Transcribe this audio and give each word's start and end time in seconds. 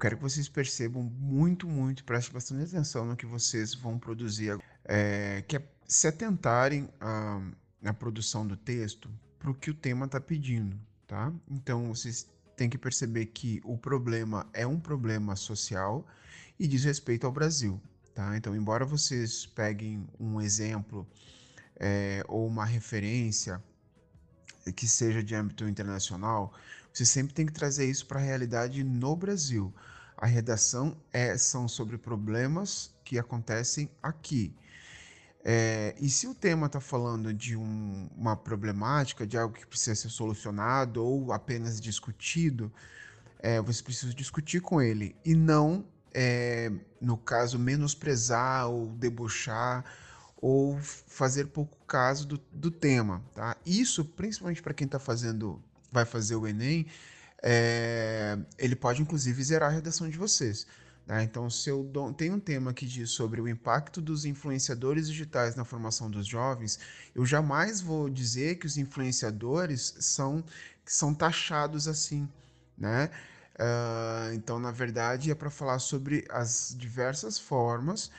quero 0.00 0.16
que 0.16 0.22
vocês 0.22 0.48
percebam 0.48 1.02
muito, 1.02 1.68
muito, 1.68 2.02
prestem 2.04 2.32
bastante 2.32 2.64
atenção 2.64 3.04
no 3.04 3.16
que 3.16 3.26
vocês 3.26 3.74
vão 3.74 3.98
produzir, 3.98 4.58
é, 4.84 5.44
que 5.46 5.56
é 5.56 5.62
se 5.86 6.08
atentarem 6.08 6.88
à 7.84 7.92
produção 7.92 8.46
do 8.46 8.56
texto 8.56 9.10
para 9.38 9.50
o 9.50 9.54
que 9.54 9.70
o 9.70 9.74
tema 9.74 10.06
está 10.06 10.20
pedindo, 10.20 10.78
tá? 11.06 11.32
Então, 11.48 11.88
vocês 11.88 12.28
têm 12.56 12.68
que 12.68 12.78
perceber 12.78 13.26
que 13.26 13.60
o 13.64 13.76
problema 13.76 14.48
é 14.52 14.66
um 14.66 14.80
problema 14.80 15.36
social 15.36 16.06
e 16.58 16.66
diz 16.66 16.84
respeito 16.84 17.26
ao 17.26 17.32
Brasil, 17.32 17.80
tá? 18.14 18.36
Então, 18.36 18.56
embora 18.56 18.84
vocês 18.84 19.46
peguem 19.46 20.06
um 20.18 20.40
exemplo 20.40 21.06
é, 21.76 22.22
ou 22.28 22.46
uma 22.46 22.64
referência 22.64 23.62
que 24.74 24.86
seja 24.86 25.22
de 25.22 25.34
âmbito 25.34 25.68
internacional, 25.68 26.52
você 26.92 27.04
sempre 27.04 27.34
tem 27.34 27.46
que 27.46 27.52
trazer 27.52 27.88
isso 27.88 28.06
para 28.06 28.18
a 28.18 28.22
realidade 28.22 28.82
no 28.82 29.14
Brasil. 29.16 29.72
A 30.16 30.26
redação 30.26 30.96
é, 31.12 31.36
são 31.38 31.66
sobre 31.66 31.96
problemas 31.96 32.94
que 33.04 33.18
acontecem 33.18 33.90
aqui. 34.02 34.54
É, 35.42 35.94
e 35.98 36.08
se 36.10 36.26
o 36.26 36.34
tema 36.34 36.66
está 36.66 36.80
falando 36.80 37.32
de 37.32 37.56
um, 37.56 38.08
uma 38.14 38.36
problemática, 38.36 39.26
de 39.26 39.38
algo 39.38 39.54
que 39.54 39.66
precisa 39.66 39.94
ser 39.94 40.10
solucionado 40.10 41.02
ou 41.02 41.32
apenas 41.32 41.80
discutido, 41.80 42.70
é, 43.38 43.60
você 43.60 43.82
precisa 43.82 44.12
discutir 44.12 44.60
com 44.60 44.82
ele 44.82 45.16
e 45.24 45.34
não, 45.34 45.86
é, 46.12 46.70
no 47.00 47.16
caso, 47.16 47.58
menosprezar 47.58 48.68
ou 48.68 48.88
debochar 48.88 49.84
ou 50.40 50.78
fazer 50.80 51.46
pouco 51.48 51.76
caso 51.86 52.26
do, 52.26 52.40
do 52.52 52.70
tema, 52.70 53.22
tá? 53.34 53.56
Isso, 53.64 54.04
principalmente 54.04 54.62
para 54.62 54.72
quem 54.72 54.86
está 54.86 54.98
fazendo, 54.98 55.62
vai 55.92 56.04
fazer 56.04 56.36
o 56.36 56.46
Enem, 56.46 56.86
é, 57.42 58.38
ele 58.58 58.74
pode 58.74 59.02
inclusive 59.02 59.42
zerar 59.42 59.70
a 59.70 59.74
redação 59.74 60.08
de 60.08 60.16
vocês. 60.16 60.66
Tá? 61.06 61.22
Então, 61.22 61.50
se 61.50 61.68
eu 61.68 61.82
dou, 61.82 62.12
tem 62.12 62.30
um 62.30 62.40
tema 62.40 62.72
que 62.72 62.86
diz 62.86 63.10
sobre 63.10 63.40
o 63.40 63.48
impacto 63.48 64.00
dos 64.00 64.24
influenciadores 64.24 65.08
digitais 65.08 65.56
na 65.56 65.64
formação 65.64 66.10
dos 66.10 66.26
jovens, 66.26 66.78
eu 67.14 67.26
jamais 67.26 67.80
vou 67.80 68.08
dizer 68.08 68.56
que 68.56 68.66
os 68.66 68.78
influenciadores 68.78 69.94
são, 69.98 70.44
são 70.84 71.12
taxados 71.12 71.88
assim, 71.88 72.28
né? 72.78 73.10
Uh, 73.56 74.32
então, 74.32 74.58
na 74.58 74.70
verdade, 74.70 75.30
é 75.30 75.34
para 75.34 75.50
falar 75.50 75.80
sobre 75.80 76.24
as 76.30 76.74
diversas 76.78 77.38
formas 77.38 78.10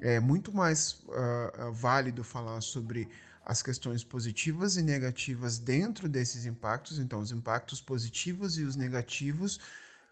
é 0.00 0.18
muito 0.18 0.52
mais 0.52 1.02
uh, 1.08 1.72
válido 1.72 2.24
falar 2.24 2.60
sobre 2.60 3.08
as 3.44 3.62
questões 3.62 4.04
positivas 4.04 4.76
e 4.76 4.82
negativas 4.82 5.58
dentro 5.58 6.08
desses 6.08 6.46
impactos, 6.46 6.98
então 6.98 7.20
os 7.20 7.32
impactos 7.32 7.80
positivos 7.80 8.58
e 8.58 8.62
os 8.62 8.76
negativos 8.76 9.58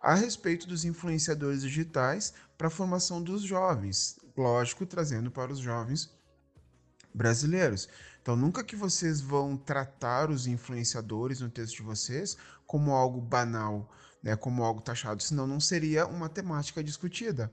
a 0.03 0.14
respeito 0.14 0.66
dos 0.66 0.84
influenciadores 0.84 1.62
digitais 1.62 2.33
para 2.56 2.69
a 2.69 2.70
formação 2.70 3.22
dos 3.22 3.42
jovens, 3.42 4.19
lógico, 4.36 4.86
trazendo 4.86 5.31
para 5.31 5.53
os 5.53 5.59
jovens 5.59 6.11
brasileiros. 7.12 7.89
Então, 8.22 8.36
nunca 8.36 8.62
que 8.62 8.77
vocês 8.77 9.20
vão 9.20 9.56
tratar 9.56 10.31
os 10.31 10.47
influenciadores 10.47 11.41
no 11.41 11.50
texto 11.50 11.77
de 11.77 11.83
vocês 11.83 12.36
como 12.66 12.92
algo 12.92 13.20
banal, 13.20 13.91
né, 14.22 14.36
como 14.36 14.62
algo 14.62 14.81
taxado, 14.81 15.22
senão 15.22 15.47
não 15.47 15.59
seria 15.59 16.06
uma 16.06 16.28
temática 16.28 16.83
discutida 16.83 17.50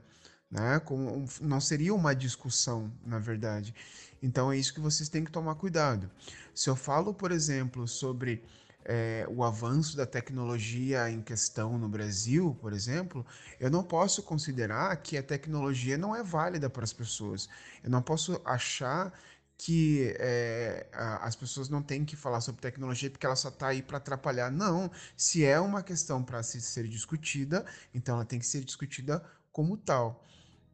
né? 0.56 0.80
Como, 0.80 1.26
não 1.42 1.60
seria 1.60 1.94
uma 1.94 2.16
discussão, 2.16 2.92
na 3.06 3.20
verdade. 3.20 3.76
Então 4.24 4.52
é 4.52 4.58
isso 4.58 4.74
que 4.74 4.80
vocês 4.80 5.10
têm 5.10 5.24
que 5.24 5.32
tomar 5.32 5.56
cuidado. 5.56 6.10
Se 6.54 6.70
eu 6.70 6.76
falo, 6.76 7.14
por 7.14 7.32
exemplo, 7.32 7.88
sobre 7.88 8.42
é, 8.86 9.28
o 9.30 9.44
avanço 9.44 9.98
da 9.98 10.06
tecnologia 10.06 11.10
em 11.10 11.22
questão 11.22 11.78
no 11.78 11.90
Brasil, 11.90 12.58
por 12.62 12.72
exemplo, 12.72 13.26
eu 13.60 13.70
não 13.70 13.84
posso 13.84 14.24
considerar 14.24 14.96
que 14.98 15.18
a 15.18 15.24
tecnologia 15.24 15.98
não 15.98 16.16
é 16.16 16.24
válida 16.24 16.70
para 16.70 16.84
as 16.84 16.94
pessoas. 16.94 17.50
Eu 17.84 17.90
não 17.90 18.02
posso 18.02 18.42
achar 18.46 19.12
que 19.58 20.14
é, 20.20 20.88
as 21.22 21.36
pessoas 21.36 21.70
não 21.70 21.82
têm 21.82 22.04
que 22.06 22.16
falar 22.16 22.42
sobre 22.42 22.62
tecnologia 22.62 23.10
porque 23.10 23.26
ela 23.26 23.36
só 23.36 23.50
está 23.50 23.68
aí 23.68 23.82
para 23.82 23.98
atrapalhar. 23.98 24.52
Não, 24.52 24.90
se 25.18 25.44
é 25.46 25.60
uma 25.60 25.84
questão 25.84 26.24
para 26.24 26.42
ser 26.44 26.88
discutida, 26.88 27.66
então 27.94 28.16
ela 28.16 28.26
tem 28.26 28.40
que 28.40 28.46
ser 28.46 28.64
discutida 28.64 29.24
como 29.52 29.78
tal 29.78 30.24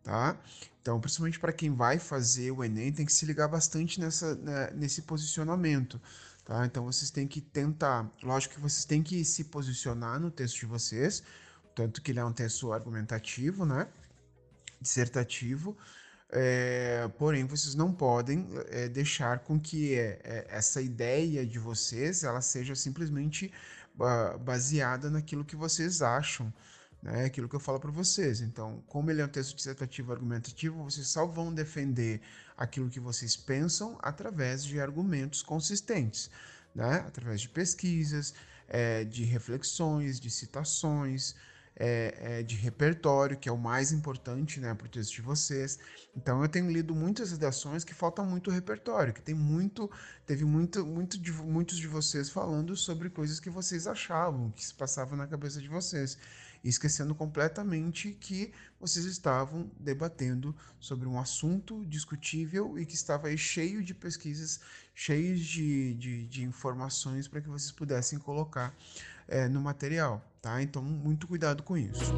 tá? 0.03 0.38
Então, 0.81 1.00
principalmente 1.00 1.39
para 1.39 1.53
quem 1.53 1.73
vai 1.73 2.00
fazer 2.00 2.51
o 2.51 2.63
Enem, 2.63 2.91
tem 2.91 3.06
que 3.06 3.13
se 3.13 3.25
ligar 3.25 3.47
bastante 3.47 4.00
nessa, 4.00 4.35
né, 4.35 4.72
nesse 4.73 5.03
posicionamento, 5.03 6.01
tá? 6.44 6.66
Então, 6.66 6.85
vocês 6.85 7.12
têm 7.12 7.28
que 7.28 7.39
tentar, 7.39 8.09
lógico 8.23 8.56
que 8.56 8.62
vocês 8.62 8.85
têm 8.85 9.03
que 9.03 9.23
se 9.23 9.45
posicionar 9.45 10.19
no 10.19 10.31
texto 10.31 10.59
de 10.59 10.66
vocês, 10.66 11.22
tanto 11.75 12.01
que 12.01 12.12
ele 12.12 12.19
é 12.19 12.25
um 12.25 12.34
texto 12.34 12.73
argumentativo, 12.73 13.66
né? 13.66 13.88
Dissertativo, 14.81 15.78
é, 16.31 17.09
porém, 17.18 17.45
vocês 17.45 17.75
não 17.75 17.94
podem 17.94 18.47
é, 18.69 18.88
deixar 18.88 19.39
com 19.39 19.59
que 19.59 19.95
é, 19.95 20.47
essa 20.50 20.81
ideia 20.81 21.45
de 21.45 21.59
vocês 21.59 22.23
ela 22.23 22.41
seja 22.41 22.73
simplesmente 22.73 23.51
baseada 24.39 25.09
naquilo 25.09 25.44
que 25.44 25.56
vocês 25.56 26.01
acham, 26.01 26.51
né? 27.01 27.25
Aquilo 27.25 27.50
que 27.50 27.56
eu 27.56 27.59
falo 27.59 27.79
para 27.79 27.91
vocês. 27.91 28.41
Então, 28.41 28.84
como 28.88 29.09
ele 29.09 29.22
é 29.22 29.25
um 29.25 29.29
texto 29.29 29.56
dissertativo 29.56 30.12
argumentativo, 30.12 30.84
vocês 30.84 31.07
só 31.07 31.25
vão 31.25 31.53
defender 31.53 32.22
aquilo 32.57 32.89
que 32.89 33.00
vocês 33.00 33.35
pensam 33.35 33.97
através 34.01 34.63
de 34.63 34.79
argumentos 34.79 35.41
consistentes, 35.41 36.29
né? 36.75 37.03
Através 37.07 37.41
de 37.41 37.50
pesquisas, 37.50 38.34
é, 38.67 39.03
de 39.03 39.23
reflexões, 39.23 40.19
de 40.19 40.29
citações, 40.29 41.35
é, 41.75 42.39
é, 42.39 42.44
de 42.44 42.56
repertório, 42.56 43.38
que 43.38 43.50
é 43.50 43.51
o 43.51 43.57
mais 43.57 43.91
importante 43.91 44.59
né, 44.59 44.73
para 44.73 44.85
o 44.85 44.89
texto 44.89 45.13
de 45.16 45.22
vocês. 45.22 45.79
Então 46.16 46.41
eu 46.41 46.50
tenho 46.50 46.69
lido 46.69 46.94
muitas 46.94 47.31
redações 47.31 47.83
que 47.83 47.94
falta 47.94 48.22
muito 48.23 48.51
repertório, 48.51 49.13
que 49.13 49.22
tem 49.22 49.33
muito, 49.33 49.89
teve 50.25 50.45
muito, 50.45 50.85
muito 50.85 51.18
de, 51.18 51.31
muitos 51.31 51.78
de 51.78 51.88
vocês 51.88 52.29
falando 52.29 52.75
sobre 52.75 53.09
coisas 53.09 53.39
que 53.39 53.50
vocês 53.50 53.88
achavam, 53.88 54.51
que 54.51 54.63
se 54.63 54.73
passavam 54.73 55.18
na 55.18 55.28
cabeça 55.28 55.59
de 55.59 55.68
vocês 55.68 56.18
esquecendo 56.63 57.16
completamente 57.16 58.16
que 58.19 58.51
vocês 58.79 59.05
estavam 59.05 59.69
debatendo 59.79 60.55
sobre 60.79 61.07
um 61.07 61.19
assunto 61.19 61.85
discutível 61.85 62.77
e 62.77 62.85
que 62.85 62.94
estava 62.94 63.27
aí 63.27 63.38
cheio 63.38 63.83
de 63.83 63.94
pesquisas, 63.94 64.59
cheio 64.94 65.35
de, 65.38 65.94
de, 65.95 66.27
de 66.27 66.44
informações 66.44 67.27
para 67.27 67.41
que 67.41 67.50
vocês 67.50 67.71
pudessem 67.71 68.19
colocar 68.19 68.75
é, 69.27 69.47
no 69.47 69.61
material, 69.61 70.23
tá? 70.41 70.61
Então, 70.61 70.81
muito 70.81 71.27
cuidado 71.27 71.63
com 71.63 71.77
isso. 71.77 72.13